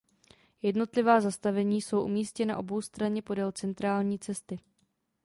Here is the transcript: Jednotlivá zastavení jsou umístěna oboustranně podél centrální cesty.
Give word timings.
Jednotlivá 0.61 1.21
zastavení 1.21 1.81
jsou 1.81 2.01
umístěna 2.03 2.57
oboustranně 2.57 3.21
podél 3.21 3.51
centrální 3.51 4.19
cesty. 4.19 4.59